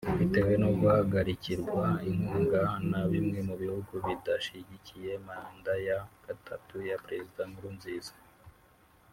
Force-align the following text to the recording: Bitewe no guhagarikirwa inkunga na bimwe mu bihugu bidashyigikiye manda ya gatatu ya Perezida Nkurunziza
Bitewe 0.17 0.53
no 0.63 0.69
guhagarikirwa 0.79 1.83
inkunga 2.09 2.61
na 2.91 3.01
bimwe 3.11 3.39
mu 3.47 3.55
bihugu 3.61 3.93
bidashyigikiye 4.05 5.11
manda 5.27 5.73
ya 5.87 5.99
gatatu 6.25 6.75
ya 6.89 6.97
Perezida 7.05 7.41
Nkurunziza 7.49 8.15